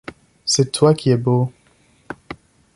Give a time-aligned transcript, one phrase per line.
[0.45, 1.53] C’est toi qui es beau.